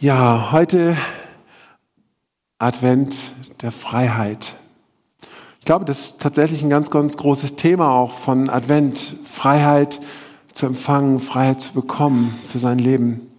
[0.00, 0.96] Ja, heute
[2.60, 4.54] Advent der Freiheit.
[5.58, 9.16] Ich glaube, das ist tatsächlich ein ganz, ganz großes Thema auch von Advent.
[9.24, 10.00] Freiheit
[10.52, 13.32] zu empfangen, Freiheit zu bekommen für sein Leben.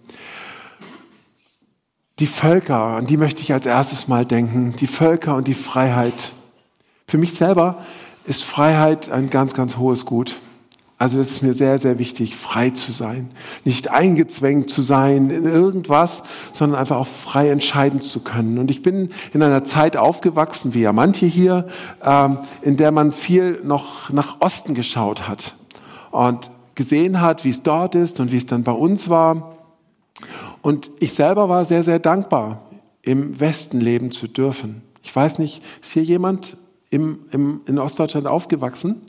[2.18, 4.76] Die Völker, an die möchte ich als erstes mal denken.
[4.76, 6.32] Die Völker und die Freiheit.
[7.08, 7.78] Für mich selber
[8.26, 10.36] ist Freiheit ein ganz, ganz hohes Gut.
[11.00, 13.30] Also es ist mir sehr, sehr wichtig, frei zu sein.
[13.64, 16.22] Nicht eingezwängt zu sein in irgendwas,
[16.52, 18.58] sondern einfach auch frei entscheiden zu können.
[18.58, 21.66] Und ich bin in einer Zeit aufgewachsen, wie ja manche hier,
[22.04, 25.54] ähm, in der man viel noch nach Osten geschaut hat
[26.10, 29.56] und gesehen hat, wie es dort ist und wie es dann bei uns war.
[30.60, 32.60] Und ich selber war sehr, sehr dankbar,
[33.00, 34.82] im Westen leben zu dürfen.
[35.02, 36.58] Ich weiß nicht, ist hier jemand
[36.90, 39.00] im, im, in Ostdeutschland aufgewachsen?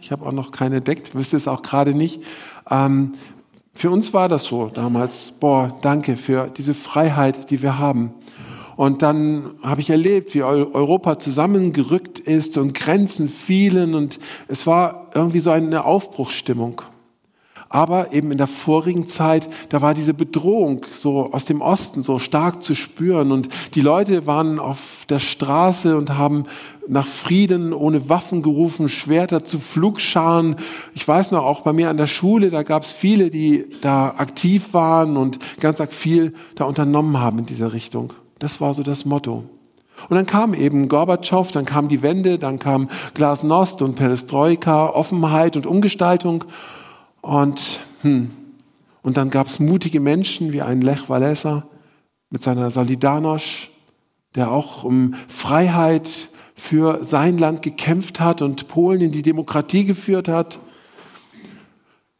[0.00, 2.24] Ich habe auch noch keine entdeckt, wisst es auch gerade nicht.
[2.68, 3.12] Ähm,
[3.72, 5.32] für uns war das so damals.
[5.38, 8.12] Boah, danke für diese Freiheit, die wir haben.
[8.76, 15.10] Und dann habe ich erlebt, wie Europa zusammengerückt ist und Grenzen fielen und es war
[15.14, 16.82] irgendwie so eine Aufbruchsstimmung.
[17.72, 22.18] Aber eben in der vorigen Zeit, da war diese Bedrohung so aus dem Osten so
[22.18, 26.44] stark zu spüren und die Leute waren auf der Straße und haben
[26.88, 30.56] nach Frieden ohne Waffen gerufen, Schwerter zu Flugscharen.
[30.94, 34.14] Ich weiß noch, auch bei mir an der Schule, da gab es viele, die da
[34.18, 38.12] aktiv waren und ganz viel da unternommen haben in dieser Richtung.
[38.40, 39.44] Das war so das Motto.
[40.08, 45.56] Und dann kam eben Gorbatschow, dann kam die Wende, dann kam Glasnost und Perestroika, Offenheit
[45.56, 46.44] und Umgestaltung.
[47.20, 48.30] Und, hm,
[49.02, 51.66] und dann gab es mutige Menschen wie ein Lech Walesa
[52.30, 53.70] mit seiner Solidarność,
[54.34, 60.28] der auch um Freiheit für sein Land gekämpft hat und Polen in die Demokratie geführt
[60.28, 60.60] hat.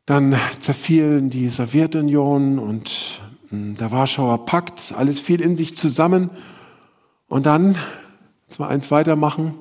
[0.07, 6.31] Dann zerfielen die Sowjetunion und hm, der Warschauer Pakt, alles fiel in sich zusammen.
[7.29, 7.77] Und dann,
[8.49, 9.55] jetzt mal eins weitermachen,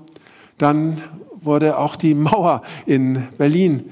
[0.58, 1.02] dann
[1.42, 3.92] wurde auch die Mauer in Berlin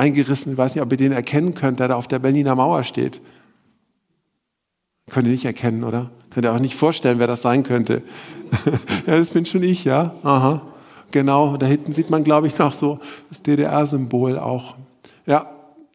[0.00, 0.52] eingerissen.
[0.52, 3.20] Ich weiß nicht, ob ihr den erkennen könnt, der da auf der Berliner Mauer steht.
[5.10, 6.10] Könnt ihr nicht erkennen, oder?
[6.30, 8.02] Könnt ihr auch nicht vorstellen, wer das sein könnte.
[9.06, 10.14] ja, das bin schon ich, ja.
[10.22, 10.62] Aha.
[11.10, 14.76] Genau, da hinten sieht man, glaube ich, noch so das DDR-Symbol auch.
[15.26, 15.50] Ja,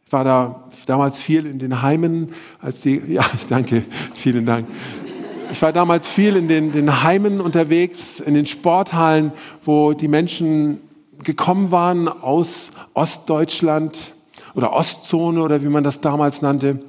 [0.06, 3.84] ich war da damals viel in den Heimen, als die, ja, danke,
[4.14, 4.68] vielen Dank.
[5.52, 9.32] Ich war damals viel in den, den Heimen unterwegs, in den Sporthallen,
[9.64, 10.82] wo die Menschen
[11.26, 14.14] gekommen waren aus Ostdeutschland
[14.54, 16.80] oder Ostzone oder wie man das damals nannte.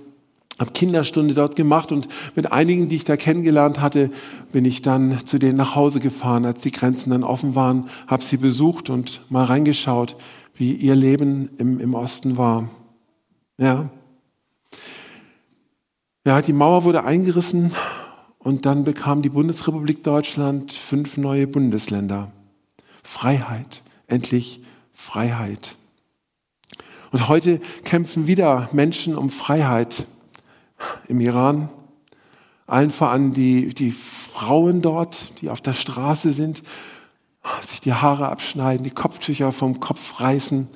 [0.59, 4.11] Habe Kinderstunde dort gemacht und mit einigen, die ich da kennengelernt hatte,
[4.53, 8.23] bin ich dann zu denen nach Hause gefahren, als die Grenzen dann offen waren, habe
[8.23, 10.17] sie besucht und mal reingeschaut,
[10.55, 12.71] wie ihr Leben im, im Osten war.
[13.59, 13.91] Ja.
[16.25, 17.73] Ja, die Mauer wurde eingerissen
[18.39, 22.33] und dann bekam die Bundesrepublik Deutschland fünf neue Bundesländer.
[23.03, 24.61] Freiheit, endlich
[24.93, 25.77] Freiheit.
[27.13, 30.07] Und heute kämpfen wieder Menschen um Freiheit
[31.09, 31.69] im Iran.
[32.67, 36.63] Allen voran die, die Frauen dort, die auf der Straße sind,
[37.63, 40.69] sich die Haare abschneiden, die Kopftücher vom Kopf reißen.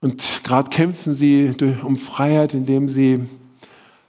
[0.00, 3.20] Und gerade kämpfen sie um Freiheit, indem sie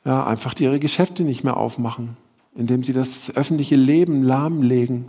[0.05, 2.17] ja, einfach ihre Geschäfte nicht mehr aufmachen,
[2.55, 5.05] indem sie das öffentliche Leben lahmlegen.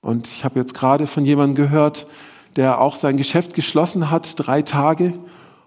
[0.00, 2.06] Und ich habe jetzt gerade von jemandem gehört,
[2.56, 5.14] der auch sein Geschäft geschlossen hat, drei Tage.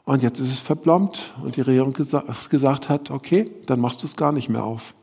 [0.06, 4.16] Und jetzt ist es verblombt und die Regierung gesagt hat, okay, dann machst du es
[4.16, 4.96] gar nicht mehr auf.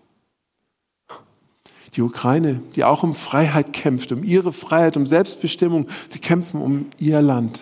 [1.94, 6.86] Die Ukraine, die auch um Freiheit kämpft, um ihre Freiheit, um Selbstbestimmung, sie kämpfen um
[6.98, 7.60] ihr Land.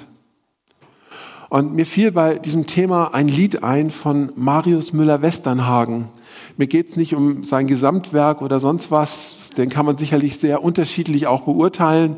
[1.50, 6.08] Und mir fiel bei diesem Thema ein Lied ein von Marius Müller-Westernhagen.
[6.56, 10.64] Mir geht es nicht um sein Gesamtwerk oder sonst was, den kann man sicherlich sehr
[10.64, 12.16] unterschiedlich auch beurteilen.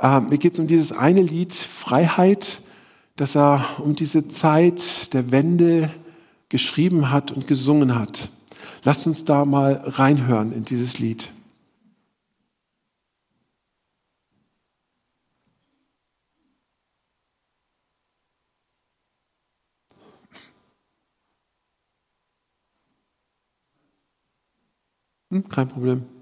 [0.00, 2.60] Äh, mir geht es um dieses eine Lied, Freiheit,
[3.16, 5.90] das er um diese Zeit der Wende
[6.48, 8.28] geschrieben hat und gesungen hat.
[8.82, 11.30] Lasst uns da mal reinhören in dieses Lied.
[25.30, 26.13] Hm, kein Problem.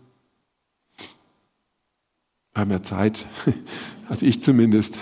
[2.54, 3.24] Wir haben ja Zeit,
[4.10, 4.94] also ich zumindest.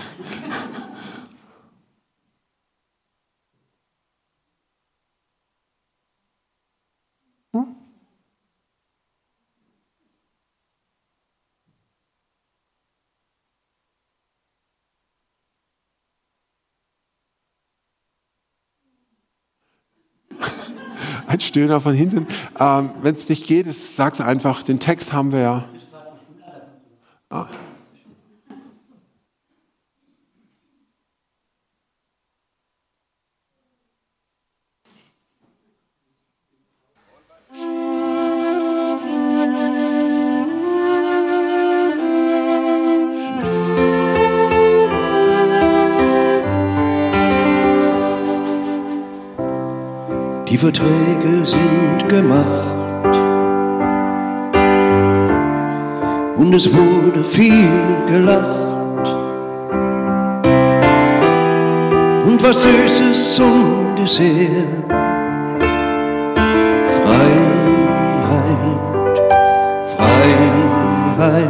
[7.53, 7.75] Hm?
[21.27, 22.29] ein Stöhner von hinten.
[22.61, 24.63] Ähm, Wenn es nicht geht, sag es einfach.
[24.63, 25.65] Den Text haben wir ja.
[27.33, 27.47] Ah.
[50.49, 52.80] Die Verträge sind gemacht
[56.51, 57.71] und es wurde viel
[58.09, 59.07] gelacht
[62.27, 64.85] und was Süßes zum Dessert.
[66.97, 67.61] Freiheit,
[71.17, 71.47] Freiheit,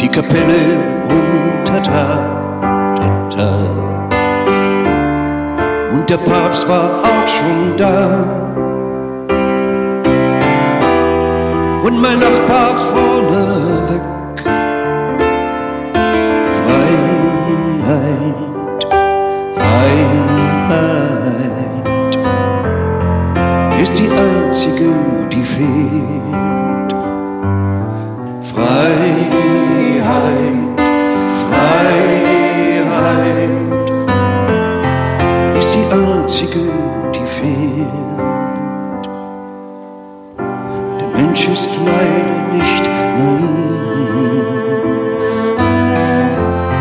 [0.00, 0.62] die Kapelle
[1.10, 2.22] runter,
[5.90, 8.47] und der Papst war auch schon da.
[12.48, 13.44] Nachbar vorne
[13.88, 14.06] weg.
[16.58, 18.34] Freiheit,
[19.54, 20.88] Freiheit
[23.82, 24.90] ist die einzige,
[25.30, 26.92] die fehlt.
[28.42, 29.28] Freiheit.
[35.90, 36.70] einzige,
[37.14, 38.37] die fehlt.
[41.38, 42.84] Mensch ist leider nicht
[43.16, 44.48] naiv.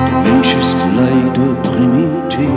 [0.10, 2.50] Der Mensch ist leider primitiv.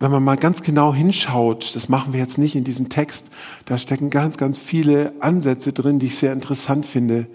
[0.00, 3.30] Wenn man mal ganz genau hinschaut, das machen wir jetzt nicht in diesem Text,
[3.64, 7.26] da stecken ganz, ganz viele Ansätze drin, die ich sehr interessant finde.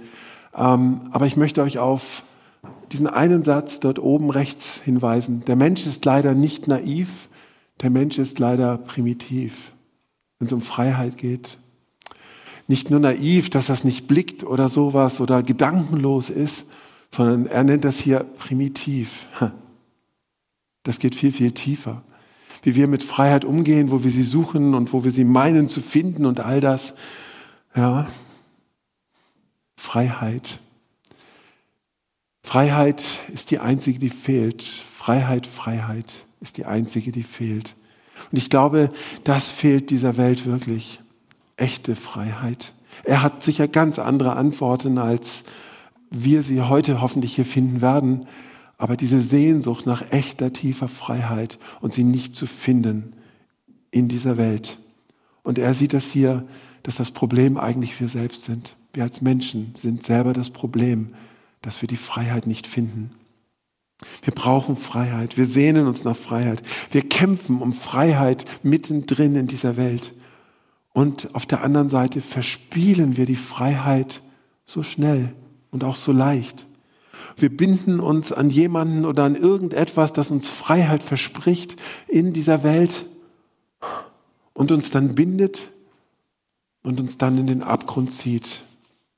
[0.55, 2.23] Ähm, aber ich möchte euch auf
[2.93, 5.43] diesen einen Satz dort oben rechts hinweisen.
[5.45, 7.27] Der Mensch ist leider nicht naiv,
[7.81, 9.73] der Mensch ist leider primitiv,
[10.39, 11.57] wenn es um Freiheit geht.
[12.67, 16.67] Nicht nur naiv, dass das nicht blickt oder sowas oder gedankenlos ist,
[17.11, 19.27] sondern er nennt das hier primitiv.
[20.85, 22.03] Das geht viel, viel tiefer
[22.63, 25.81] wie wir mit Freiheit umgehen, wo wir sie suchen und wo wir sie meinen zu
[25.81, 26.95] finden und all das.
[27.75, 28.07] Ja,
[29.75, 30.59] Freiheit.
[32.41, 34.63] Freiheit ist die einzige, die fehlt.
[34.63, 37.75] Freiheit, Freiheit ist die einzige, die fehlt.
[38.31, 38.91] Und ich glaube,
[39.23, 40.99] das fehlt dieser Welt wirklich.
[41.57, 42.73] Echte Freiheit.
[43.03, 45.43] Er hat sicher ganz andere Antworten, als
[46.09, 48.27] wir sie heute hoffentlich hier finden werden.
[48.83, 53.13] Aber diese Sehnsucht nach echter, tiefer Freiheit und sie nicht zu finden
[53.91, 54.77] in dieser Welt.
[55.41, 56.45] Und er sieht das hier,
[56.83, 58.75] dass das Problem eigentlich wir selbst sind.
[58.91, 61.13] Wir als Menschen sind selber das Problem,
[61.61, 63.11] dass wir die Freiheit nicht finden.
[64.21, 65.37] Wir brauchen Freiheit.
[65.37, 66.61] Wir sehnen uns nach Freiheit.
[66.91, 70.13] Wir kämpfen um Freiheit mittendrin in dieser Welt.
[70.91, 74.21] Und auf der anderen Seite verspielen wir die Freiheit
[74.65, 75.33] so schnell
[75.71, 76.67] und auch so leicht.
[77.37, 81.75] Wir binden uns an jemanden oder an irgendetwas, das uns Freiheit verspricht
[82.07, 83.05] in dieser Welt
[84.53, 85.71] und uns dann bindet
[86.83, 88.61] und uns dann in den Abgrund zieht.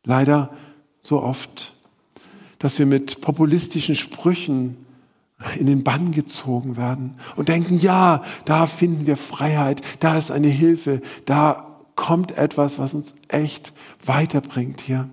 [0.04, 0.54] Leider
[1.02, 1.74] so oft,
[2.60, 4.78] dass wir mit populistischen Sprüchen
[5.60, 10.48] in den Bann gezogen werden und denken, ja, da finden wir Freiheit, da ist eine
[10.48, 15.10] Hilfe, da kommt etwas, was uns echt weiterbringt hier.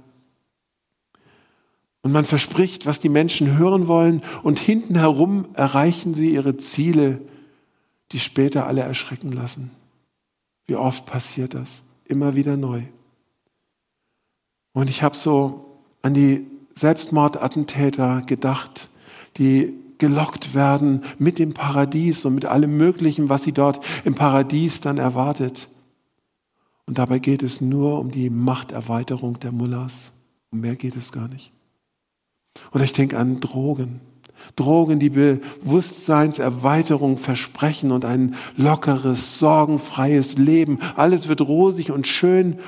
[2.02, 7.20] Und man verspricht, was die Menschen hören wollen, und hinten herum erreichen sie ihre Ziele,
[8.10, 9.70] die später alle erschrecken lassen.
[10.66, 11.82] Wie oft passiert das?
[12.04, 12.82] Immer wieder neu.
[14.72, 18.88] Und ich habe so an die Selbstmordattentäter gedacht,
[19.36, 24.80] die gelockt werden mit dem Paradies und mit allem Möglichen, was sie dort im Paradies
[24.80, 25.68] dann erwartet.
[26.86, 30.12] Und dabei geht es nur um die Machterweiterung der Mullahs.
[30.50, 31.52] Um mehr geht es gar nicht.
[32.72, 34.00] Oder ich denke an Drogen.
[34.56, 40.78] Drogen, die Bewusstseinserweiterung versprechen und ein lockeres, sorgenfreies Leben.
[40.96, 42.58] Alles wird rosig und schön.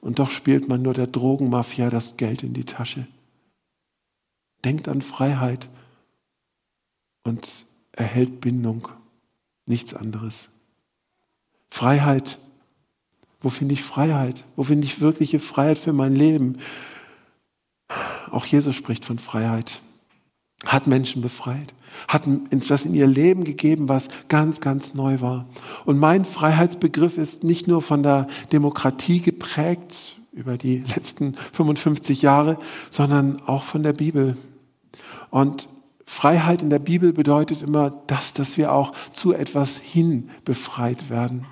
[0.00, 3.06] Und doch spielt man nur der Drogenmafia das Geld in die Tasche.
[4.64, 5.68] Denkt an Freiheit
[7.24, 8.88] und erhält Bindung.
[9.66, 10.48] Nichts anderes.
[11.70, 12.38] Freiheit.
[13.40, 14.44] Wo finde ich Freiheit?
[14.56, 16.58] Wo finde ich wirkliche Freiheit für mein Leben?
[18.30, 19.80] Auch Jesus spricht von Freiheit.
[20.66, 21.72] Hat Menschen befreit,
[22.08, 25.46] hat etwas in ihr Leben gegeben, was ganz, ganz neu war.
[25.84, 32.58] Und mein Freiheitsbegriff ist nicht nur von der Demokratie geprägt über die letzten 55 Jahre,
[32.90, 34.36] sondern auch von der Bibel.
[35.30, 35.68] Und
[36.04, 41.46] Freiheit in der Bibel bedeutet immer das, dass wir auch zu etwas hin befreit werden.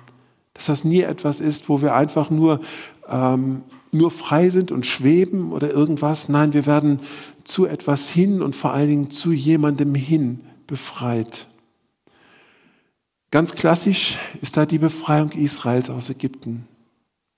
[0.53, 2.59] Dass das nie etwas ist, wo wir einfach nur,
[3.07, 6.29] ähm, nur frei sind und schweben oder irgendwas.
[6.29, 6.99] Nein, wir werden
[7.43, 11.47] zu etwas hin und vor allen Dingen zu jemandem hin befreit.
[13.31, 16.67] Ganz klassisch ist da die Befreiung Israels aus Ägypten.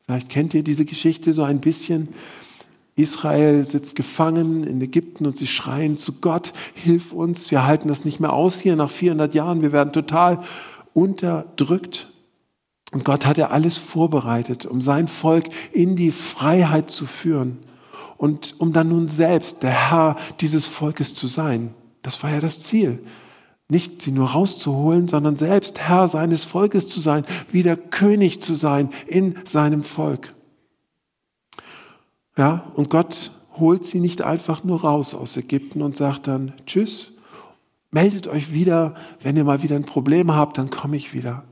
[0.06, 2.10] Vielleicht kennt ihr diese Geschichte so ein bisschen.
[2.96, 8.06] Israel sitzt gefangen in Ägypten und sie schreien zu Gott, hilf uns, wir halten das
[8.06, 10.44] nicht mehr aus hier nach 400 Jahren, wir werden total
[10.94, 12.10] unterdrückt.
[12.92, 17.60] Und Gott hat ja alles vorbereitet, um sein Volk in die Freiheit zu führen
[18.18, 21.74] und um dann nun selbst der Herr dieses Volkes zu sein.
[22.02, 23.04] Das war ja das Ziel.
[23.68, 28.90] Nicht sie nur rauszuholen, sondern selbst Herr seines Volkes zu sein, wieder König zu sein
[29.06, 30.34] in seinem Volk.
[32.36, 37.12] Ja, und Gott holt sie nicht einfach nur raus aus Ägypten und sagt dann, tschüss,
[37.92, 41.44] meldet euch wieder, wenn ihr mal wieder ein Problem habt, dann komme ich wieder.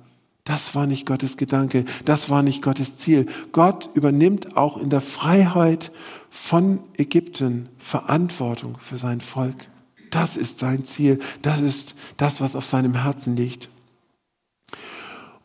[0.48, 3.26] Das war nicht Gottes Gedanke, das war nicht Gottes Ziel.
[3.52, 5.92] Gott übernimmt auch in der Freiheit
[6.30, 9.68] von Ägypten Verantwortung für sein Volk.
[10.10, 13.68] Das ist sein Ziel, das ist das, was auf seinem Herzen liegt.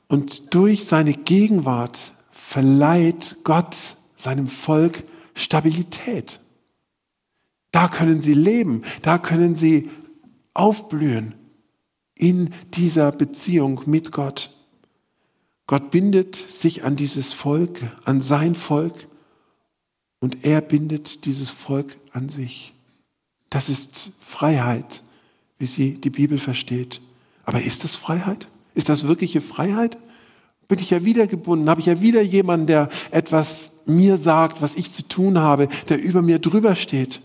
[0.06, 5.02] Und durch seine Gegenwart verleiht Gott seinem Volk
[5.34, 6.38] Stabilität.
[7.72, 9.90] Da können sie leben, da können sie
[10.54, 11.34] aufblühen
[12.14, 14.61] in dieser Beziehung mit Gott.
[15.72, 19.08] Gott bindet sich an dieses Volk, an sein Volk
[20.20, 22.74] und er bindet dieses Volk an sich.
[23.48, 25.02] Das ist Freiheit,
[25.58, 27.00] wie sie die Bibel versteht.
[27.46, 28.48] Aber ist das Freiheit?
[28.74, 29.96] Ist das wirkliche Freiheit?
[30.68, 34.74] bin ich ja wieder gebunden, habe ich ja wieder jemanden, der etwas mir sagt, was
[34.74, 37.22] ich zu tun habe, der über mir drüber steht.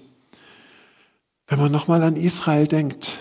[1.48, 3.20] Wenn man nochmal an Israel denkt,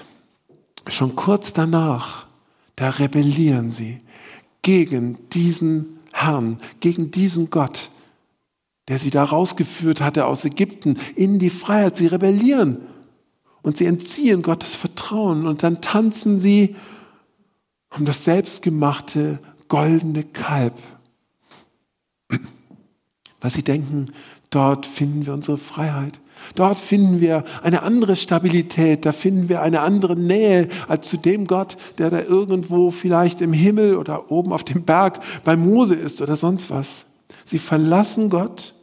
[0.86, 2.28] schon kurz danach,
[2.76, 3.98] da rebellieren sie
[4.66, 7.88] gegen diesen Herrn, gegen diesen Gott,
[8.88, 11.96] der sie da rausgeführt hatte aus Ägypten in die Freiheit.
[11.96, 12.78] Sie rebellieren
[13.62, 16.74] und sie entziehen Gottes Vertrauen und dann tanzen sie
[17.96, 20.82] um das selbstgemachte goldene Kalb.
[23.40, 24.06] Weil sie denken,
[24.50, 26.18] dort finden wir unsere Freiheit.
[26.54, 31.46] Dort finden wir eine andere Stabilität, da finden wir eine andere Nähe als zu dem
[31.46, 36.22] Gott, der da irgendwo vielleicht im Himmel oder oben auf dem Berg bei Mose ist
[36.22, 37.06] oder sonst was.
[37.44, 38.74] Sie verlassen Gott,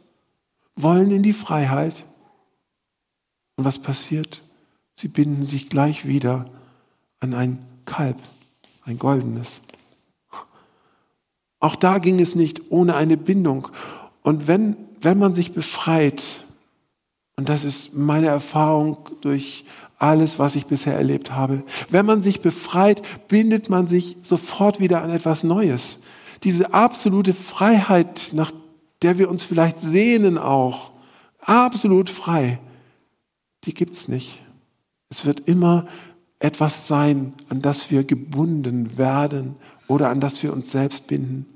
[0.76, 2.04] wollen in die Freiheit.
[3.56, 4.42] Und was passiert?
[4.94, 6.46] Sie binden sich gleich wieder
[7.20, 8.18] an ein Kalb,
[8.84, 9.60] ein goldenes.
[11.60, 13.68] Auch da ging es nicht ohne eine Bindung.
[14.22, 16.43] Und wenn, wenn man sich befreit,
[17.36, 19.64] und das ist meine Erfahrung durch
[19.98, 25.02] alles, was ich bisher erlebt habe, wenn man sich befreit, bindet man sich sofort wieder
[25.02, 25.98] an etwas Neues.
[26.42, 28.52] Diese absolute Freiheit, nach
[29.02, 30.92] der wir uns vielleicht sehnen auch,
[31.40, 32.58] absolut frei,
[33.64, 34.40] die gibt es nicht.
[35.08, 35.86] Es wird immer
[36.38, 39.56] etwas sein, an das wir gebunden werden
[39.88, 41.46] oder an das wir uns selbst binden.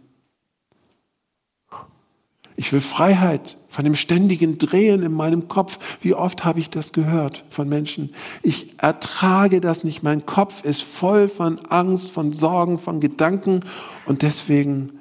[2.56, 5.78] Ich will Freiheit von dem ständigen Drehen in meinem Kopf.
[6.00, 8.10] Wie oft habe ich das gehört von Menschen?
[8.42, 10.02] Ich ertrage das nicht.
[10.02, 13.60] Mein Kopf ist voll von Angst, von Sorgen, von Gedanken
[14.04, 14.98] und deswegen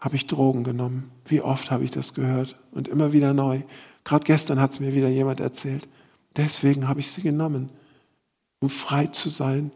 [0.00, 1.12] habe ich Drogen genommen.
[1.26, 3.60] Wie oft habe ich das gehört und immer wieder neu.
[4.02, 5.86] Gerade gestern hat es mir wieder jemand erzählt.
[6.36, 7.70] Deswegen habe ich sie genommen,
[8.58, 9.70] um frei zu sein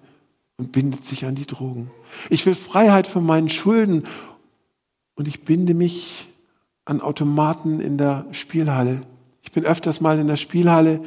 [0.56, 1.92] und bindet sich an die Drogen.
[2.28, 4.02] Ich will Freiheit von meinen Schulden
[5.14, 6.26] und ich binde mich
[6.84, 9.02] an Automaten in der Spielhalle.
[9.42, 11.00] Ich bin öfters mal in der Spielhalle.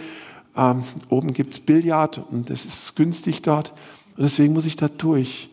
[0.56, 3.72] Ähm, oben gibt's Billard und es ist günstig dort.
[4.16, 5.50] Und deswegen muss ich da durch.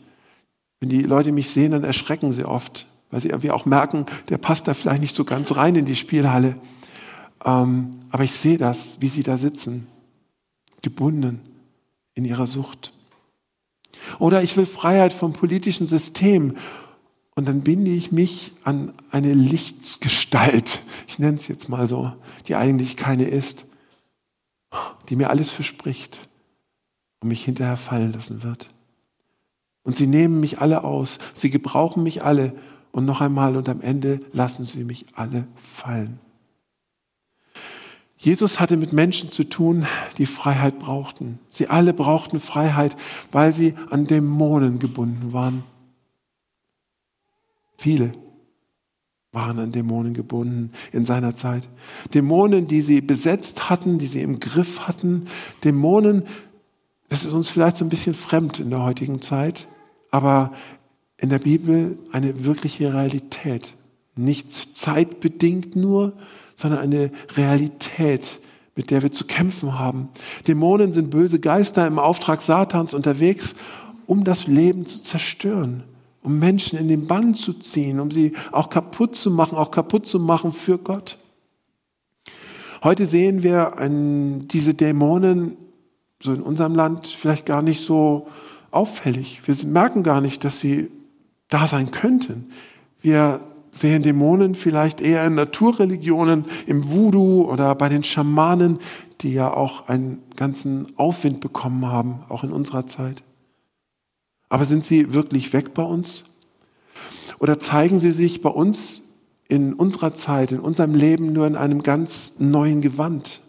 [0.80, 4.38] Wenn die Leute mich sehen, dann erschrecken sie oft, weil sie irgendwie auch merken, der
[4.38, 6.56] passt da vielleicht nicht so ganz rein in die Spielhalle.
[7.44, 9.86] Ähm, aber ich sehe das, wie sie da sitzen,
[10.82, 11.40] gebunden
[12.14, 12.92] in ihrer Sucht.
[14.18, 16.56] Oder ich will Freiheit vom politischen System
[17.34, 22.12] und dann binde ich mich an eine Lichtsgestalt, ich nenne es jetzt mal so,
[22.46, 23.64] die eigentlich keine ist,
[25.08, 26.28] die mir alles verspricht
[27.20, 28.68] und mich hinterher fallen lassen wird.
[29.82, 32.54] Und sie nehmen mich alle aus, sie gebrauchen mich alle
[32.92, 36.20] und noch einmal und am Ende lassen sie mich alle fallen.
[38.16, 39.84] Jesus hatte mit Menschen zu tun,
[40.16, 41.40] die Freiheit brauchten.
[41.50, 42.96] Sie alle brauchten Freiheit,
[43.32, 45.64] weil sie an Dämonen gebunden waren.
[47.82, 48.12] Viele
[49.32, 51.68] waren an Dämonen gebunden in seiner Zeit.
[52.14, 55.26] Dämonen, die sie besetzt hatten, die sie im Griff hatten.
[55.64, 56.22] Dämonen,
[57.08, 59.66] das ist uns vielleicht so ein bisschen fremd in der heutigen Zeit,
[60.12, 60.52] aber
[61.16, 63.74] in der Bibel eine wirkliche Realität.
[64.14, 66.12] Nicht zeitbedingt nur,
[66.54, 68.38] sondern eine Realität,
[68.76, 70.08] mit der wir zu kämpfen haben.
[70.46, 73.56] Dämonen sind böse Geister im Auftrag Satans unterwegs,
[74.06, 75.82] um das Leben zu zerstören
[76.22, 80.06] um Menschen in den Bann zu ziehen, um sie auch kaputt zu machen, auch kaputt
[80.06, 81.18] zu machen für Gott.
[82.82, 85.56] Heute sehen wir ein, diese Dämonen
[86.20, 88.28] so in unserem Land vielleicht gar nicht so
[88.70, 89.40] auffällig.
[89.44, 90.88] Wir merken gar nicht, dass sie
[91.48, 92.50] da sein könnten.
[93.00, 93.40] Wir
[93.72, 98.78] sehen Dämonen vielleicht eher in Naturreligionen, im Voodoo oder bei den Schamanen,
[99.20, 103.22] die ja auch einen ganzen Aufwind bekommen haben, auch in unserer Zeit.
[104.52, 106.24] Aber sind sie wirklich weg bei uns?
[107.38, 109.14] Oder zeigen sie sich bei uns
[109.48, 113.40] in unserer Zeit, in unserem Leben nur in einem ganz neuen Gewand?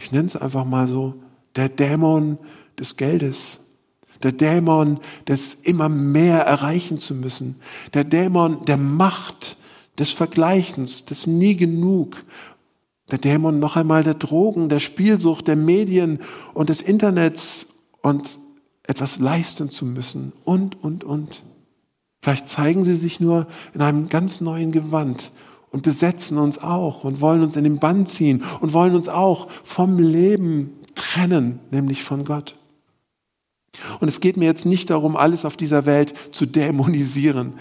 [0.00, 1.14] Ich nenne es einfach mal so,
[1.54, 2.38] der Dämon
[2.76, 3.60] des Geldes,
[4.24, 7.60] der Dämon des immer mehr erreichen zu müssen,
[7.94, 9.58] der Dämon der Macht,
[9.96, 12.24] des Vergleichens, des nie genug,
[13.12, 16.18] der Dämon noch einmal der Drogen, der Spielsucht, der Medien
[16.52, 17.68] und des Internets
[18.02, 18.40] und
[18.88, 21.42] etwas leisten zu müssen und, und, und.
[22.20, 25.30] Vielleicht zeigen sie sich nur in einem ganz neuen Gewand
[25.70, 29.48] und besetzen uns auch und wollen uns in den Bann ziehen und wollen uns auch
[29.62, 32.56] vom Leben trennen, nämlich von Gott.
[34.00, 37.52] Und es geht mir jetzt nicht darum, alles auf dieser Welt zu dämonisieren.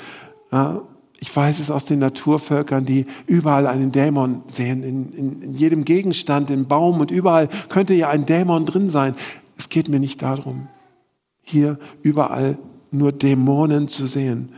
[1.20, 4.82] Ich weiß es aus den Naturvölkern, die überall einen Dämon sehen.
[4.82, 9.14] In, in, in jedem Gegenstand, im Baum und überall könnte ja ein Dämon drin sein.
[9.58, 10.70] Es geht mir nicht darum
[11.50, 12.58] hier überall
[12.92, 14.54] nur Dämonen zu sehen.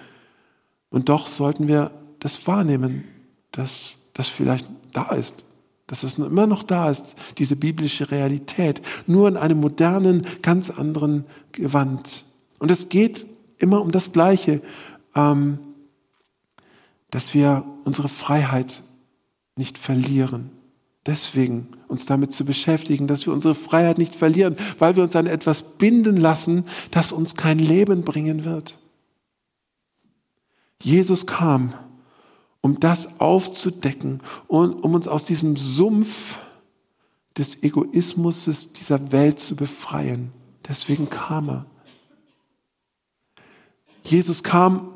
[0.90, 3.06] Und doch sollten wir das wahrnehmen,
[3.52, 5.44] dass das vielleicht da ist,
[5.88, 11.26] dass es immer noch da ist, diese biblische Realität, nur in einem modernen, ganz anderen
[11.52, 12.26] Gewand.
[12.60, 13.26] Und es geht
[13.58, 14.62] immer um das Gleiche,
[15.16, 15.60] ähm,
[17.12, 18.84] dass wir unsere Freiheit
[19.56, 20.52] nicht verlieren
[21.10, 25.26] deswegen uns damit zu beschäftigen, dass wir unsere Freiheit nicht verlieren, weil wir uns an
[25.26, 28.78] etwas binden lassen, das uns kein Leben bringen wird.
[30.82, 31.74] Jesus kam,
[32.62, 36.38] um das aufzudecken und um uns aus diesem Sumpf
[37.36, 40.32] des Egoismus dieser Welt zu befreien.
[40.68, 41.66] Deswegen kam er.
[44.04, 44.94] Jesus kam,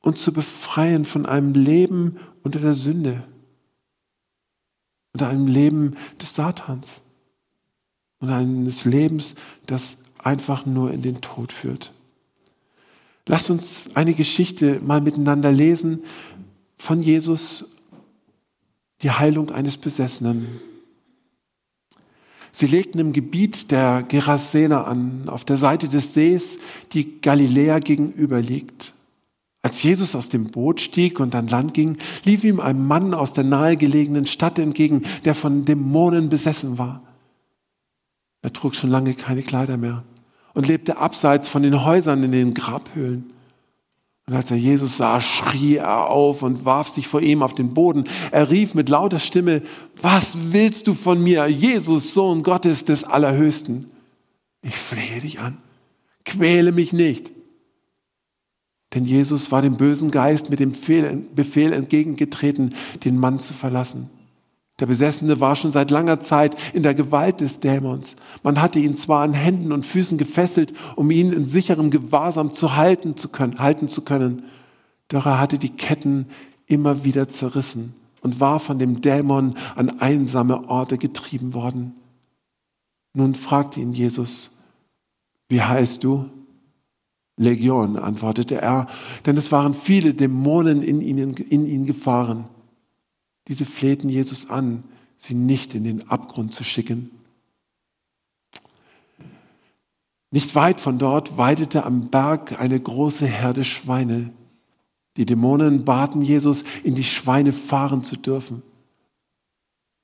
[0.00, 3.24] uns zu befreien von einem Leben unter der Sünde
[5.14, 7.00] oder einem Leben des Satans
[8.20, 9.34] und eines Lebens,
[9.66, 11.92] das einfach nur in den Tod führt.
[13.26, 16.04] Lasst uns eine Geschichte mal miteinander lesen
[16.78, 17.76] von Jesus,
[19.02, 20.60] die Heilung eines Besessenen.
[22.52, 26.58] Sie legten im Gebiet der Gerasener an, auf der Seite des Sees,
[26.92, 28.92] die Galiläa gegenüber liegt.
[29.62, 33.34] Als Jesus aus dem Boot stieg und an Land ging, lief ihm ein Mann aus
[33.34, 37.02] der nahegelegenen Stadt entgegen, der von Dämonen besessen war.
[38.42, 40.02] Er trug schon lange keine Kleider mehr
[40.54, 43.32] und lebte abseits von den Häusern in den Grabhöhlen.
[44.26, 47.74] Und als er Jesus sah, schrie er auf und warf sich vor ihm auf den
[47.74, 48.04] Boden.
[48.30, 49.60] Er rief mit lauter Stimme,
[50.00, 53.90] was willst du von mir, Jesus, Sohn Gottes des Allerhöchsten?
[54.62, 55.58] Ich flehe dich an,
[56.24, 57.32] quäle mich nicht.
[58.94, 62.74] Denn Jesus war dem bösen Geist mit dem Befehl entgegengetreten,
[63.04, 64.10] den Mann zu verlassen.
[64.80, 68.16] Der Besessene war schon seit langer Zeit in der Gewalt des Dämons.
[68.42, 72.76] Man hatte ihn zwar an Händen und Füßen gefesselt, um ihn in sicherem Gewahrsam zu
[72.76, 74.44] halten zu können, halten zu können.
[75.08, 76.26] Doch er hatte die Ketten
[76.66, 81.94] immer wieder zerrissen und war von dem Dämon an einsame Orte getrieben worden.
[83.12, 84.62] Nun fragte ihn Jesus,
[85.48, 86.24] wie heißt du?
[87.40, 88.86] Legion, antwortete er,
[89.24, 92.44] denn es waren viele Dämonen in ihn, in ihn gefahren.
[93.48, 94.84] Diese flehten Jesus an,
[95.16, 97.10] sie nicht in den Abgrund zu schicken.
[100.30, 104.30] Nicht weit von dort weidete am Berg eine große Herde Schweine.
[105.16, 108.62] Die Dämonen baten Jesus, in die Schweine fahren zu dürfen.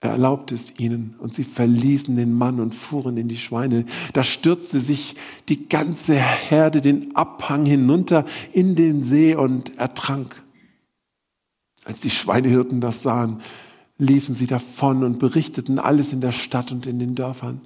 [0.06, 3.84] Er erlaubte es ihnen und sie verließen den Mann und fuhren in die Schweine.
[4.12, 5.16] Da stürzte sich
[5.48, 10.44] die ganze Herde den Abhang hinunter in den See und ertrank.
[11.84, 13.40] Als die Schweinehirten das sahen,
[13.98, 17.60] liefen sie davon und berichteten alles in der Stadt und in den Dörfern.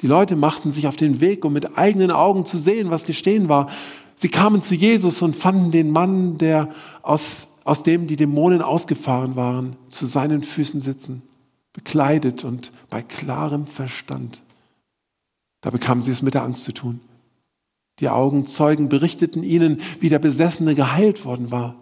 [0.00, 3.50] Die Leute machten sich auf den Weg, um mit eigenen Augen zu sehen, was geschehen
[3.50, 3.68] war.
[4.16, 6.70] Sie kamen zu Jesus und fanden den Mann, der
[7.02, 11.20] aus, aus dem die Dämonen ausgefahren waren, zu seinen Füßen sitzen
[11.74, 14.40] bekleidet und bei klarem Verstand.
[15.60, 17.00] Da bekamen sie es mit der Angst zu tun.
[18.00, 21.76] Die Augenzeugen berichteten ihnen, wie der Besessene geheilt worden war.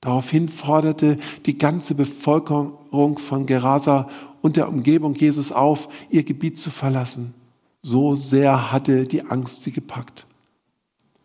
[0.00, 4.08] Daraufhin forderte die ganze Bevölkerung von Gerasa
[4.42, 7.34] und der Umgebung Jesus auf, ihr Gebiet zu verlassen.
[7.82, 10.26] So sehr hatte die Angst sie gepackt.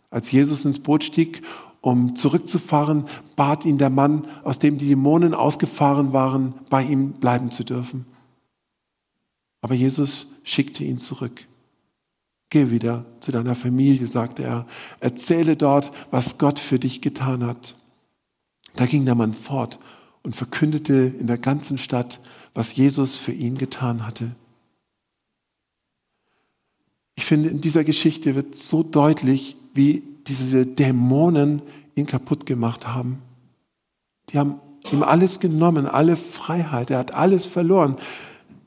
[0.09, 1.41] Als Jesus ins Boot stieg
[1.81, 7.51] um zurückzufahren, bat ihn der Mann, aus dem die Dämonen ausgefahren waren, bei ihm bleiben
[7.51, 8.05] zu dürfen.
[9.61, 11.47] Aber Jesus schickte ihn zurück.
[12.49, 14.67] Geh wieder zu deiner Familie, sagte er.
[14.99, 17.75] Erzähle dort, was Gott für dich getan hat.
[18.75, 19.79] Da ging der Mann fort
[20.23, 22.19] und verkündete in der ganzen Stadt,
[22.53, 24.35] was Jesus für ihn getan hatte.
[27.15, 30.03] Ich finde, in dieser Geschichte wird so deutlich, wie
[30.39, 31.61] diese Dämonen
[31.95, 33.21] ihn kaputt gemacht haben.
[34.29, 34.55] Die haben
[34.91, 36.89] ihm alles genommen, alle Freiheit.
[36.89, 37.95] Er hat alles verloren.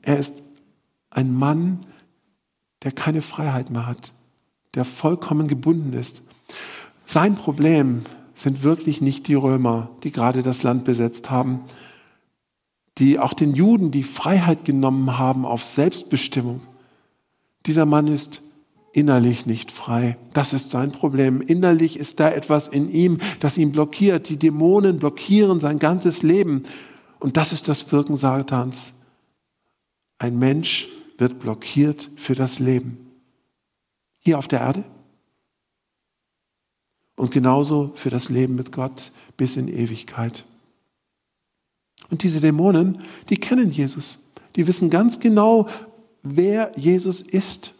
[0.02, 0.42] Er ist
[1.10, 1.80] ein Mann,
[2.82, 4.12] der keine Freiheit mehr hat,
[4.74, 6.22] der vollkommen gebunden ist.
[7.06, 8.02] Sein Problem
[8.34, 11.60] sind wirklich nicht die Römer, die gerade das Land besetzt haben,
[12.98, 16.60] die auch den Juden die Freiheit genommen haben auf Selbstbestimmung.
[17.66, 18.40] Dieser Mann ist
[18.94, 20.16] innerlich nicht frei.
[20.32, 21.40] Das ist sein Problem.
[21.40, 24.28] Innerlich ist da etwas in ihm, das ihn blockiert.
[24.28, 26.62] Die Dämonen blockieren sein ganzes Leben.
[27.18, 28.94] Und das ist das Wirken Satans.
[30.18, 32.98] Ein Mensch wird blockiert für das Leben.
[34.20, 34.84] Hier auf der Erde
[37.16, 40.44] und genauso für das Leben mit Gott bis in Ewigkeit.
[42.10, 44.30] Und diese Dämonen, die kennen Jesus.
[44.56, 45.68] Die wissen ganz genau,
[46.22, 47.74] wer Jesus ist.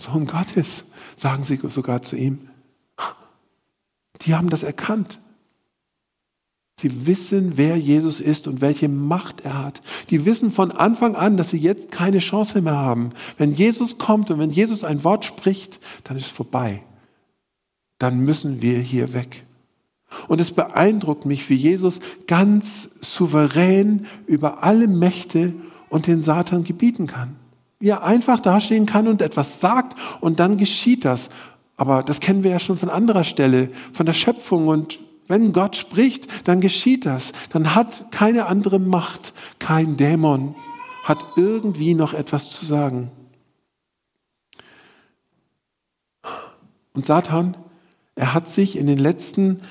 [0.00, 0.84] Sohn Gottes,
[1.14, 2.48] sagen sie sogar zu ihm.
[4.22, 5.18] Die haben das erkannt.
[6.78, 9.82] Sie wissen, wer Jesus ist und welche Macht er hat.
[10.08, 13.10] Die wissen von Anfang an, dass sie jetzt keine Chance mehr haben.
[13.36, 16.82] Wenn Jesus kommt und wenn Jesus ein Wort spricht, dann ist vorbei.
[17.98, 19.44] Dann müssen wir hier weg.
[20.26, 25.52] Und es beeindruckt mich, wie Jesus ganz souverän über alle Mächte
[25.90, 27.36] und den Satan gebieten kann
[27.80, 31.30] wie er einfach dastehen kann und etwas sagt und dann geschieht das.
[31.76, 34.68] Aber das kennen wir ja schon von anderer Stelle, von der Schöpfung.
[34.68, 37.32] Und wenn Gott spricht, dann geschieht das.
[37.48, 40.54] Dann hat keine andere Macht, kein Dämon,
[41.04, 43.10] hat irgendwie noch etwas zu sagen.
[46.92, 47.56] Und Satan,
[48.14, 49.62] er hat sich in den letzten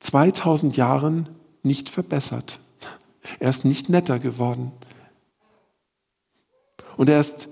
[0.00, 1.28] 2000 Jahren
[1.62, 2.58] nicht verbessert.
[3.38, 4.72] Er ist nicht netter geworden.
[6.96, 7.48] Und er ist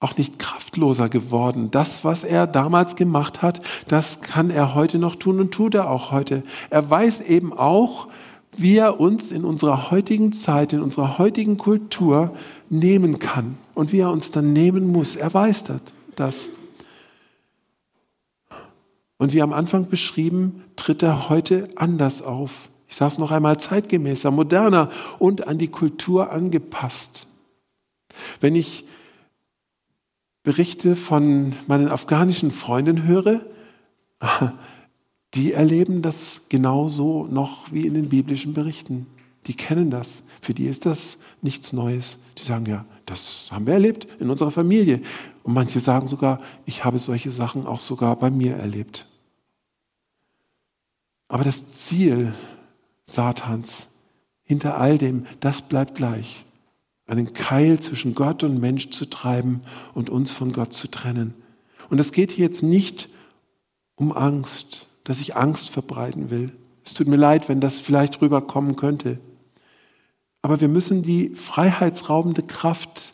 [0.00, 1.70] auch nicht kraftloser geworden.
[1.70, 5.88] Das, was er damals gemacht hat, das kann er heute noch tun und tut er
[5.90, 6.42] auch heute.
[6.70, 8.08] Er weiß eben auch,
[8.56, 12.34] wie er uns in unserer heutigen Zeit, in unserer heutigen Kultur
[12.68, 15.16] nehmen kann und wie er uns dann nehmen muss.
[15.16, 15.64] Er weiß
[16.16, 16.50] das.
[19.18, 22.68] Und wie am Anfang beschrieben, tritt er heute anders auf.
[22.88, 27.28] Ich sage es noch einmal zeitgemäßer, moderner und an die Kultur angepasst.
[28.40, 28.84] Wenn ich
[30.42, 33.44] Berichte von meinen afghanischen Freunden höre,
[35.34, 39.06] die erleben das genauso noch wie in den biblischen Berichten.
[39.46, 40.24] Die kennen das.
[40.40, 42.18] Für die ist das nichts Neues.
[42.38, 45.00] Die sagen ja, das haben wir erlebt in unserer Familie.
[45.42, 49.06] Und manche sagen sogar, ich habe solche Sachen auch sogar bei mir erlebt.
[51.28, 52.32] Aber das Ziel
[53.04, 53.88] Satans
[54.42, 56.44] hinter all dem, das bleibt gleich.
[57.12, 59.60] Einen Keil zwischen Gott und Mensch zu treiben
[59.92, 61.34] und uns von Gott zu trennen.
[61.90, 63.10] Und es geht hier jetzt nicht
[63.96, 66.52] um Angst, dass ich Angst verbreiten will.
[66.82, 69.18] Es tut mir leid, wenn das vielleicht rüberkommen könnte.
[70.40, 73.12] Aber wir müssen die freiheitsraubende Kraft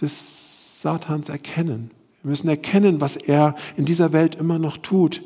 [0.00, 1.92] des Satans erkennen.
[2.24, 5.22] Wir müssen erkennen, was er in dieser Welt immer noch tut.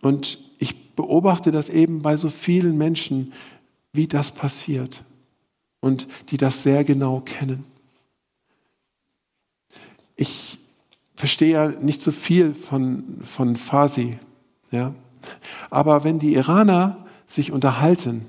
[0.00, 3.32] Und ich beobachte das eben bei so vielen Menschen,
[3.92, 5.02] wie das passiert
[5.86, 7.64] und die das sehr genau kennen.
[10.16, 10.58] Ich
[11.14, 14.18] verstehe ja nicht so viel von, von Farsi,
[14.70, 14.94] ja.
[15.70, 18.26] Aber wenn die Iraner sich unterhalten,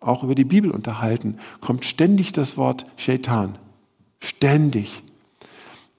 [0.00, 3.58] auch über die Bibel unterhalten, kommt ständig das Wort Shaitan.
[4.20, 5.02] Ständig.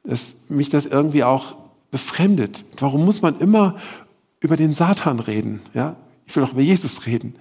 [0.03, 1.55] Dass mich das irgendwie auch
[1.91, 2.63] befremdet.
[2.77, 3.75] Warum muss man immer
[4.39, 5.61] über den Satan reden?
[5.73, 5.95] Ja?
[6.25, 7.35] Ich will auch über Jesus reden.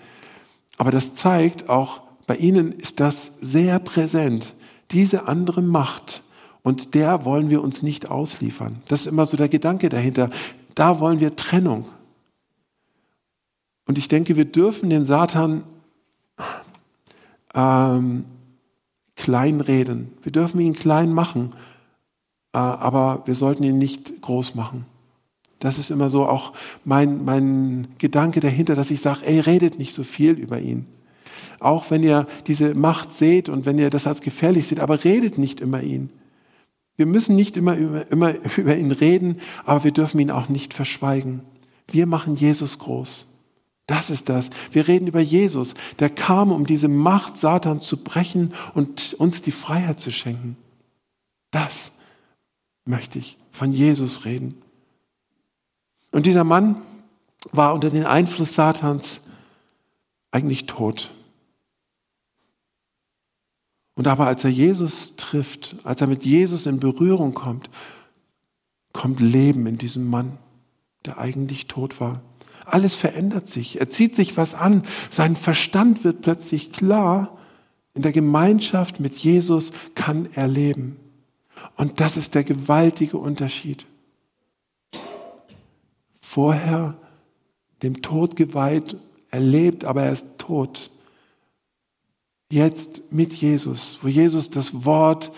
[0.77, 4.55] Aber das zeigt auch, bei ihnen ist das sehr präsent.
[4.91, 6.23] Diese andere Macht.
[6.63, 8.83] Und der wollen wir uns nicht ausliefern.
[8.87, 10.29] Das ist immer so der Gedanke dahinter.
[10.75, 11.87] Da wollen wir Trennung.
[13.87, 15.65] Und ich denke, wir dürfen den Satan
[17.55, 18.27] ähm,
[19.17, 20.13] kleinreden.
[20.23, 21.55] Wir dürfen ihn klein machen,
[22.53, 24.85] äh, aber wir sollten ihn nicht groß machen.
[25.61, 26.53] Das ist immer so auch
[26.85, 30.85] mein, mein Gedanke dahinter, dass ich sage, ey, redet nicht so viel über ihn.
[31.61, 35.39] Auch wenn ihr diese Macht seht und wenn ihr das als gefährlich seht, aber redet
[35.39, 36.11] nicht über ihn.
[36.97, 40.75] Wir müssen nicht immer über, immer über ihn reden, aber wir dürfen ihn auch nicht
[40.75, 41.41] verschweigen.
[41.91, 43.27] Wir machen Jesus groß.
[43.87, 44.51] Das ist das.
[44.71, 49.51] Wir reden über Jesus, der kam, um diese Macht Satans zu brechen und uns die
[49.51, 50.59] Freiheit zu schenken.
[51.51, 51.93] Das
[52.85, 54.55] möchte ich von Jesus reden.
[56.11, 56.77] Und dieser Mann
[57.53, 59.21] war unter den Einfluss Satans
[60.31, 61.11] eigentlich tot.
[63.99, 67.69] Und aber als er Jesus trifft, als er mit Jesus in Berührung kommt,
[68.93, 70.39] kommt Leben in diesem Mann,
[71.05, 72.23] der eigentlich tot war.
[72.65, 73.81] Alles verändert sich.
[73.81, 74.85] Er zieht sich was an.
[75.11, 77.37] Sein Verstand wird plötzlich klar.
[77.93, 80.97] In der Gemeinschaft mit Jesus kann er leben.
[81.77, 83.85] Und das ist der gewaltige Unterschied.
[86.21, 86.97] Vorher
[87.83, 88.97] dem Tod geweiht,
[89.33, 90.93] er lebt, aber er ist tot.
[92.51, 95.33] Jetzt mit Jesus, wo Jesus das Wort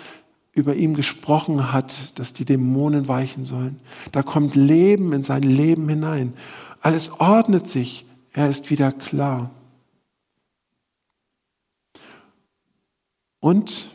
[0.53, 3.81] über ihm gesprochen hat, dass die Dämonen weichen sollen.
[4.13, 6.35] Da kommt Leben in sein Leben hinein.
[6.81, 8.05] Alles ordnet sich.
[8.33, 9.51] Er ist wieder klar.
[13.41, 13.89] Und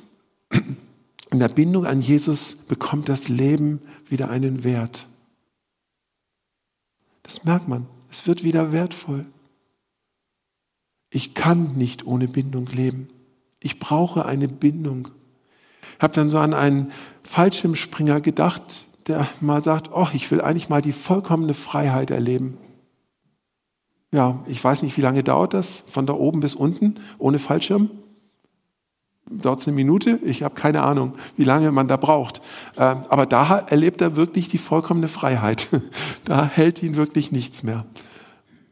[1.32, 5.08] in der Bindung an Jesus bekommt das Leben wieder einen Wert.
[7.24, 7.88] Das merkt man.
[8.10, 9.26] Es wird wieder wertvoll.
[11.16, 13.08] Ich kann nicht ohne Bindung leben.
[13.62, 15.08] Ich brauche eine Bindung.
[15.96, 16.92] Ich habe dann so an einen
[17.24, 22.58] Fallschirmspringer gedacht, der mal sagt, oh, ich will eigentlich mal die vollkommene Freiheit erleben.
[24.12, 27.92] Ja, ich weiß nicht, wie lange dauert das, von da oben bis unten, ohne Fallschirm.
[29.30, 30.20] Dauert es eine Minute?
[30.26, 32.42] Ich habe keine Ahnung, wie lange man da braucht.
[32.76, 35.70] Ähm, aber da erlebt er wirklich die vollkommene Freiheit.
[36.26, 37.86] Da hält ihn wirklich nichts mehr.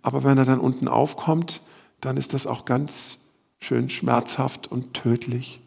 [0.02, 1.62] Aber wenn er dann unten aufkommt,
[2.06, 3.18] dann ist das auch ganz
[3.60, 5.62] schön schmerzhaft und tödlich.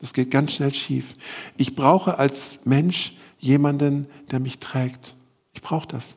[0.00, 1.14] Das geht ganz schnell schief.
[1.56, 5.14] Ich brauche als Mensch jemanden, der mich trägt.
[5.52, 6.16] Ich brauche das.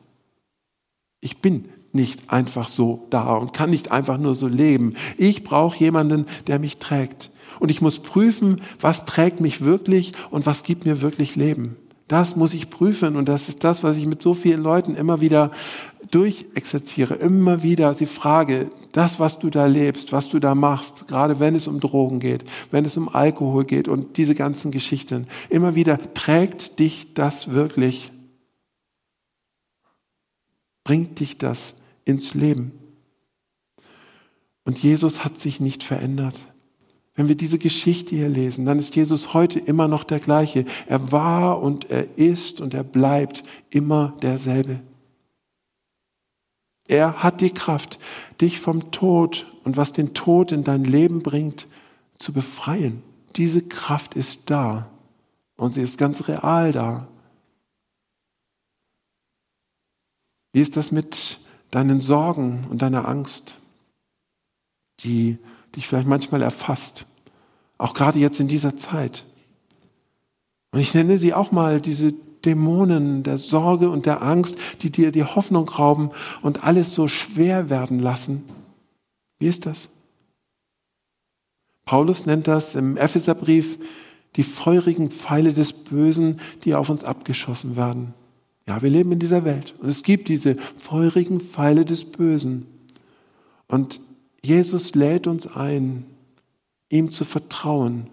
[1.20, 4.94] Ich bin nicht einfach so da und kann nicht einfach nur so leben.
[5.16, 7.30] Ich brauche jemanden, der mich trägt.
[7.60, 11.76] Und ich muss prüfen, was trägt mich wirklich und was gibt mir wirklich Leben.
[12.08, 15.20] Das muss ich prüfen und das ist das, was ich mit so vielen Leuten immer
[15.20, 15.50] wieder
[16.14, 17.14] durchexerziere.
[17.14, 21.56] Immer wieder sie frage, das, was du da lebst, was du da machst, gerade wenn
[21.56, 25.98] es um Drogen geht, wenn es um Alkohol geht und diese ganzen Geschichten, immer wieder
[26.14, 28.12] trägt dich das wirklich?
[30.84, 31.74] Bringt dich das
[32.04, 32.72] ins Leben.
[34.64, 36.36] Und Jesus hat sich nicht verändert.
[37.16, 40.64] Wenn wir diese Geschichte hier lesen, dann ist Jesus heute immer noch der gleiche.
[40.86, 44.80] Er war und er ist und er bleibt immer derselbe.
[46.86, 47.98] Er hat die Kraft,
[48.40, 51.66] dich vom Tod und was den Tod in dein Leben bringt,
[52.18, 53.02] zu befreien.
[53.36, 54.90] Diese Kraft ist da
[55.56, 57.08] und sie ist ganz real da.
[60.52, 63.56] Wie ist das mit deinen Sorgen und deiner Angst,
[65.00, 65.38] die
[65.74, 67.06] dich vielleicht manchmal erfasst,
[67.78, 69.24] auch gerade jetzt in dieser Zeit.
[70.70, 72.14] Und ich nenne sie auch mal diese
[72.44, 76.10] Dämonen der Sorge und der Angst, die dir die Hoffnung rauben
[76.42, 78.44] und alles so schwer werden lassen.
[79.38, 79.88] Wie ist das?
[81.84, 83.78] Paulus nennt das im Epheserbrief
[84.36, 88.14] die feurigen Pfeile des Bösen, die auf uns abgeschossen werden.
[88.66, 92.66] Ja, wir leben in dieser Welt und es gibt diese feurigen Pfeile des Bösen.
[93.68, 94.00] Und
[94.42, 96.06] Jesus lädt uns ein,
[96.88, 98.08] ihm zu vertrauen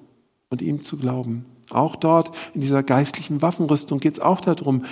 [0.49, 1.45] und ihm zu glauben.
[1.73, 4.85] Auch dort in dieser geistlichen Waffenrüstung geht es auch darum,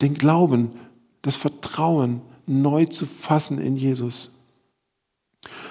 [0.00, 0.72] den Glauben,
[1.22, 4.32] das Vertrauen neu zu fassen in Jesus.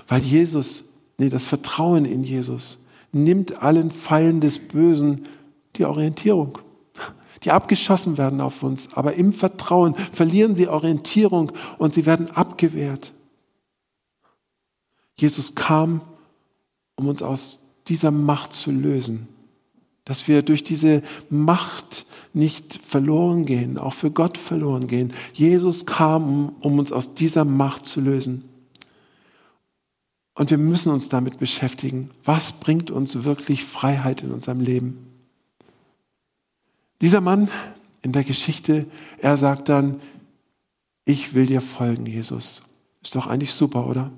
[0.07, 2.79] Weil Jesus, nee, das Vertrauen in Jesus
[3.11, 5.27] nimmt allen Pfeilen des Bösen
[5.75, 6.59] die Orientierung,
[7.43, 8.93] die abgeschossen werden auf uns.
[8.93, 13.13] Aber im Vertrauen verlieren sie Orientierung und sie werden abgewehrt.
[15.17, 16.01] Jesus kam,
[16.95, 19.27] um uns aus dieser Macht zu lösen.
[20.05, 25.13] Dass wir durch diese Macht nicht verloren gehen, auch für Gott verloren gehen.
[25.33, 28.45] Jesus kam, um uns aus dieser Macht zu lösen.
[30.33, 32.09] Und wir müssen uns damit beschäftigen.
[32.23, 34.97] Was bringt uns wirklich Freiheit in unserem Leben?
[37.01, 37.49] Dieser Mann
[38.01, 38.87] in der Geschichte,
[39.19, 39.99] er sagt dann,
[41.05, 42.61] ich will dir folgen, Jesus.
[43.03, 44.11] Ist doch eigentlich super, oder?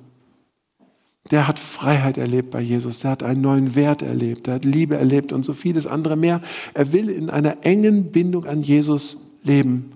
[1.31, 4.97] Der hat Freiheit erlebt bei Jesus, der hat einen neuen Wert erlebt, der hat Liebe
[4.97, 6.41] erlebt und so vieles andere mehr.
[6.73, 9.91] Er will in einer engen Bindung an Jesus leben.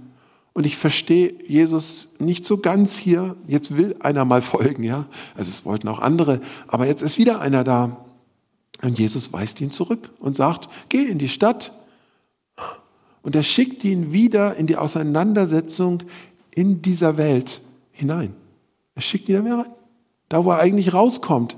[0.54, 3.36] Und ich verstehe Jesus nicht so ganz hier.
[3.46, 5.06] Jetzt will einer mal folgen, ja.
[5.36, 8.06] Also es wollten auch andere, aber jetzt ist wieder einer da.
[8.82, 11.74] Und Jesus weist ihn zurück und sagt, geh in die Stadt.
[13.22, 16.04] Und er schickt ihn wieder in die Auseinandersetzung
[16.56, 17.62] in dieser Welt
[17.92, 18.34] hinein.
[18.96, 19.78] Er schickt ihn mehr rein
[20.30, 21.58] da wo er eigentlich rauskommt.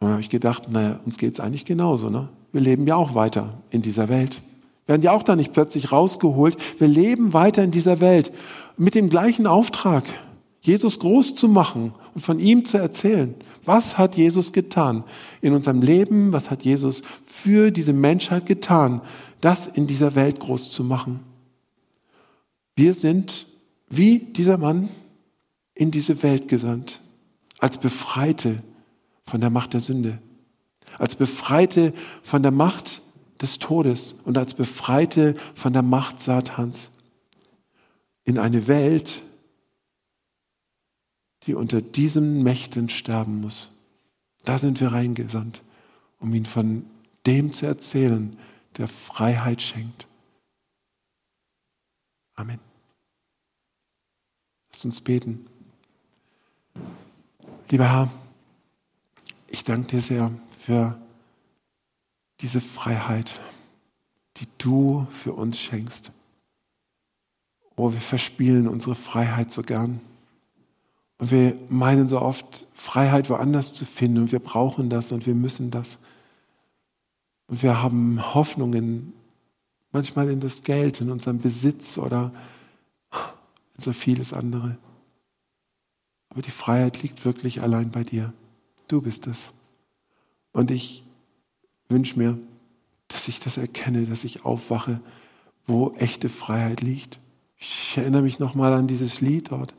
[0.00, 2.08] Da habe ich gedacht, naja, uns geht es eigentlich genauso.
[2.10, 2.28] Ne?
[2.52, 4.40] Wir leben ja auch weiter in dieser Welt.
[4.86, 6.56] Werden ja auch da nicht plötzlich rausgeholt.
[6.80, 8.32] Wir leben weiter in dieser Welt
[8.76, 10.04] mit dem gleichen Auftrag,
[10.60, 13.34] Jesus groß zu machen und von ihm zu erzählen.
[13.64, 15.04] Was hat Jesus getan
[15.40, 16.32] in unserem Leben?
[16.32, 19.02] Was hat Jesus für diese Menschheit getan,
[19.40, 21.20] das in dieser Welt groß zu machen?
[22.76, 23.46] Wir sind
[23.90, 24.88] wie dieser Mann
[25.74, 27.00] in diese Welt gesandt
[27.58, 28.62] als Befreite
[29.26, 30.18] von der Macht der Sünde,
[30.98, 31.92] als Befreite
[32.22, 33.02] von der Macht
[33.40, 36.90] des Todes und als Befreite von der Macht Satans
[38.24, 39.22] in eine Welt,
[41.44, 43.70] die unter diesen Mächten sterben muss.
[44.44, 45.62] Da sind wir reingesandt,
[46.18, 46.84] um ihn von
[47.26, 48.38] dem zu erzählen,
[48.76, 50.06] der Freiheit schenkt.
[52.34, 52.60] Amen.
[54.72, 55.46] Lass uns beten.
[57.70, 58.08] Lieber Herr,
[59.46, 60.98] ich danke dir sehr für
[62.40, 63.38] diese Freiheit,
[64.38, 66.10] die du für uns schenkst.
[67.76, 70.00] Oh, wir verspielen unsere Freiheit so gern.
[71.18, 74.22] Und wir meinen so oft, Freiheit woanders zu finden.
[74.22, 75.98] Und wir brauchen das und wir müssen das.
[77.48, 79.12] Und wir haben Hoffnungen,
[79.92, 82.32] manchmal in das Geld, in unseren Besitz oder
[83.76, 84.78] in so vieles andere.
[86.38, 88.32] Aber die Freiheit liegt wirklich allein bei dir.
[88.86, 89.52] Du bist es.
[90.52, 91.02] Und ich
[91.88, 92.38] wünsche mir,
[93.08, 95.00] dass ich das erkenne, dass ich aufwache,
[95.66, 97.18] wo echte Freiheit liegt.
[97.56, 99.74] Ich erinnere mich nochmal an dieses Lied dort.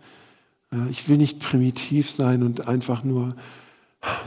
[0.89, 3.37] Ich will nicht primitiv sein und einfach nur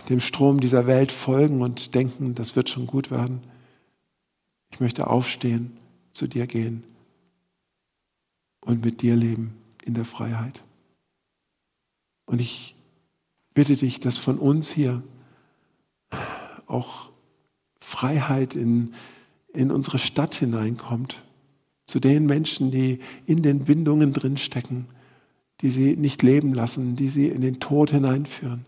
[0.08, 3.42] dem Strom dieser Welt folgen und denken, das wird schon gut werden.
[4.70, 5.76] Ich möchte aufstehen,
[6.12, 6.82] zu dir gehen
[8.62, 9.52] und mit dir leben
[9.84, 10.62] in der Freiheit.
[12.26, 12.76] Und ich
[13.54, 15.02] bitte dich, dass von uns hier
[16.66, 17.10] auch
[17.80, 18.94] Freiheit in,
[19.52, 21.22] in unsere Stadt hineinkommt.
[21.84, 24.86] Zu den Menschen, die in den Bindungen drinstecken,
[25.60, 28.64] die sie nicht leben lassen, die sie in den Tod hineinführen.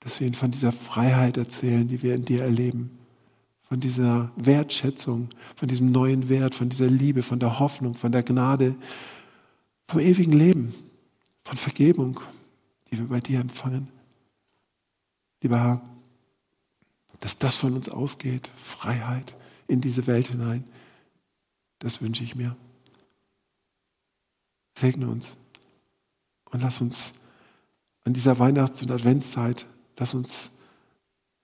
[0.00, 2.90] Dass wir ihnen von dieser Freiheit erzählen, die wir in dir erleben.
[3.62, 8.22] Von dieser Wertschätzung, von diesem neuen Wert, von dieser Liebe, von der Hoffnung, von der
[8.22, 8.76] Gnade,
[9.88, 10.72] vom ewigen Leben
[11.46, 12.18] von Vergebung,
[12.90, 13.88] die wir bei dir empfangen.
[15.40, 15.80] Lieber Herr,
[17.20, 19.36] dass das von uns ausgeht, Freiheit
[19.68, 20.64] in diese Welt hinein,
[21.78, 22.56] das wünsche ich mir.
[24.76, 25.34] Segne uns
[26.50, 27.12] und lass uns
[28.04, 29.66] an dieser Weihnachts- und Adventszeit,
[29.98, 30.50] lass uns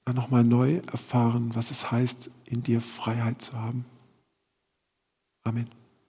[0.05, 3.85] dann nochmal neu erfahren, was es heißt, in dir Freiheit zu haben.
[5.45, 5.82] Amen.